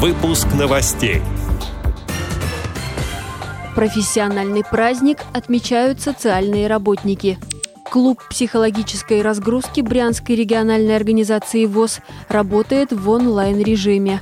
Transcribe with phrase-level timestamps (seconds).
[0.00, 1.20] Выпуск новостей.
[3.74, 7.36] Профессиональный праздник отмечают социальные работники.
[7.90, 11.98] Клуб психологической разгрузки Брянской региональной организации ВОЗ
[12.28, 14.20] работает в онлайн-режиме.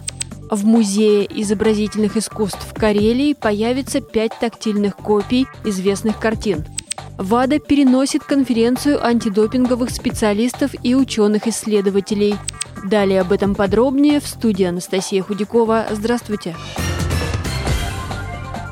[0.51, 6.65] В Музее изобразительных искусств Карелии появится пять тактильных копий известных картин.
[7.19, 12.37] ВАДА переносит конференцию антидопинговых специалистов и ученых-исследователей.
[12.85, 15.87] Далее об этом подробнее в студии Анастасия Худякова.
[15.91, 16.55] Здравствуйте!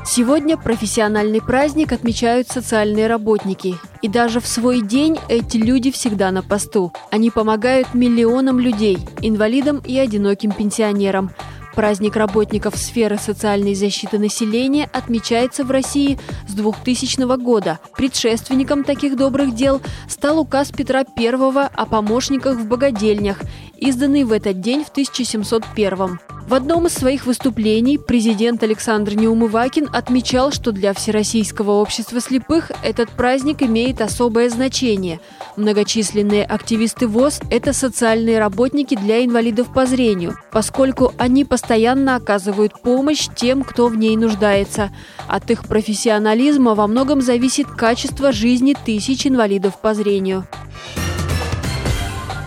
[0.05, 3.75] Сегодня профессиональный праздник отмечают социальные работники.
[4.01, 6.93] И даже в свой день эти люди всегда на посту.
[7.11, 11.31] Они помогают миллионам людей, инвалидам и одиноким пенсионерам–
[11.75, 16.17] Праздник работников сферы социальной защиты населения отмечается в России
[16.47, 17.79] с 2000 года.
[17.97, 23.41] Предшественником таких добрых дел стал указ Петра I о помощниках в богадельнях,
[23.77, 30.51] изданный в этот день в 1701 в одном из своих выступлений президент Александр Неумывакин отмечал,
[30.51, 35.19] что для Всероссийского общества слепых этот праздник имеет особое значение.
[35.55, 43.27] Многочисленные активисты ВОЗ– это социальные работники для инвалидов по зрению, поскольку они постоянно оказывают помощь
[43.35, 44.91] тем, кто в ней нуждается.
[45.27, 50.45] От их профессионализма во многом зависит качество жизни тысяч инвалидов по зрению.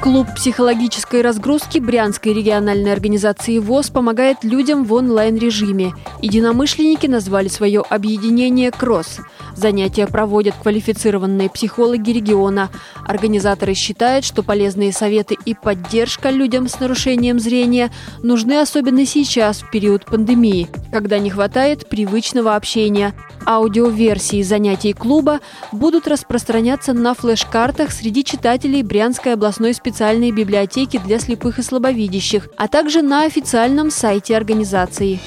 [0.00, 5.92] Клуб психологической разгрузки Брянской региональной организации ВОЗ помогает людям в онлайн-режиме.
[6.22, 9.18] Единомышленники назвали свое объединение «Кросс».
[9.56, 12.70] Занятия проводят квалифицированные психологи региона.
[13.04, 17.90] Организаторы считают, что полезные советы и поддержка людям с нарушением зрения
[18.22, 23.14] нужны особенно сейчас, в период пандемии, когда не хватает привычного общения.
[23.48, 25.40] Аудиоверсии занятий клуба
[25.72, 32.68] будут распространяться на флеш-картах среди читателей Брянской областной специальной библиотеки для слепых и слабовидящих, а
[32.68, 35.18] также на официальном сайте организации.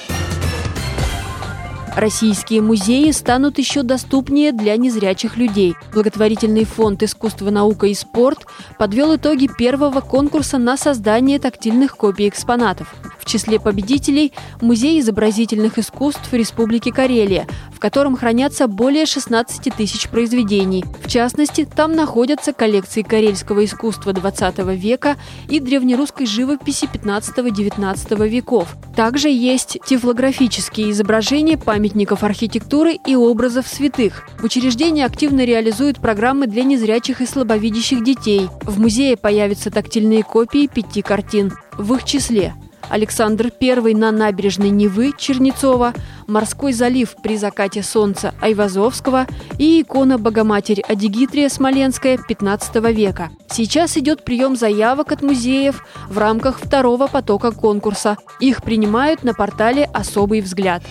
[1.96, 5.74] Российские музеи станут еще доступнее для незрячих людей.
[5.92, 8.46] Благотворительный фонд «Искусство, наука и спорт»
[8.78, 12.94] подвел итоги первого конкурса на создание тактильных копий экспонатов.
[13.22, 20.84] В числе победителей– Музей изобразительных искусств Республики Карелия, в котором хранятся более 16 тысяч произведений.
[21.04, 25.18] В частности, там находятся коллекции карельского искусства XX века
[25.50, 28.76] и древнерусской живописи XV-XIX веков.
[28.96, 34.28] Также есть тифлографические изображения памятников архитектуры и образов святых.
[34.42, 38.50] Учреждение активно реализует программы для незрячих и слабовидящих детей.
[38.64, 41.54] В музее появятся тактильные копии пяти картин.
[41.78, 42.54] В их числе
[42.92, 45.94] Александр I на набережной Невы Чернецова,
[46.28, 53.32] Морской залив при закате солнца Айвазовского и икона Богоматери Адигитрия Смоленская 15 века.
[53.50, 58.18] Сейчас идет прием заявок от музеев в рамках второго потока конкурса.
[58.40, 60.84] Их принимают на портале «Особый взгляд».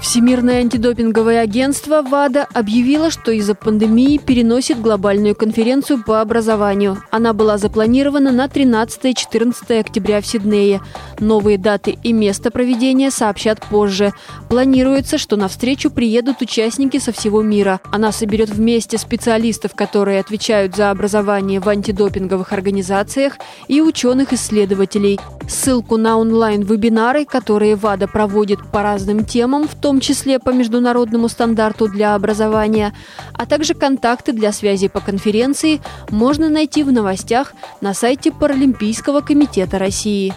[0.00, 7.02] Всемирное антидопинговое агентство ВАДА объявило, что из-за пандемии переносит глобальную конференцию по образованию.
[7.10, 10.80] Она была запланирована на 13-14 октября в Сиднее.
[11.18, 14.12] Новые даты и место проведения сообщат позже.
[14.48, 17.80] Планируется, что на встречу приедут участники со всего мира.
[17.92, 23.34] Она соберет вместе специалистов, которые отвечают за образование в антидопинговых организациях,
[23.68, 25.20] и ученых-исследователей.
[25.48, 31.28] Ссылку на онлайн-вебинары, которые ВАДА проводит по разным темам, в том том числе по международному
[31.28, 32.94] стандарту для образования,
[33.34, 37.52] а также контакты для связи по конференции можно найти в новостях
[37.82, 40.32] на сайте Паралимпийского комитета России.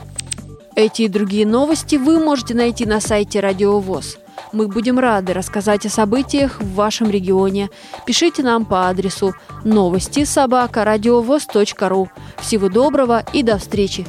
[0.75, 4.17] Эти и другие новости вы можете найти на сайте Радио ВОЗ.
[4.51, 7.69] Мы будем рады рассказать о событиях в вашем регионе.
[8.05, 10.83] Пишите нам по адресу новости собака
[11.87, 12.09] ру.
[12.37, 14.05] Всего доброго и до встречи!